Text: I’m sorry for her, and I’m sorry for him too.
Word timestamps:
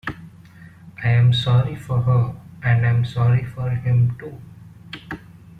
I’m 1.03 1.31
sorry 1.31 1.75
for 1.75 2.01
her, 2.01 2.35
and 2.63 2.83
I’m 2.87 3.05
sorry 3.05 3.45
for 3.45 3.69
him 3.69 4.15
too. 4.17 4.41